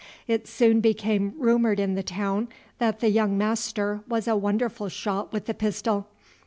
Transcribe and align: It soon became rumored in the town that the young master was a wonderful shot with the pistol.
It 0.27 0.47
soon 0.47 0.79
became 0.81 1.35
rumored 1.37 1.79
in 1.79 1.93
the 1.93 2.01
town 2.01 2.47
that 2.79 3.01
the 3.01 3.09
young 3.09 3.37
master 3.37 4.01
was 4.07 4.27
a 4.27 4.35
wonderful 4.35 4.89
shot 4.89 5.31
with 5.31 5.45
the 5.45 5.53
pistol. 5.53 6.07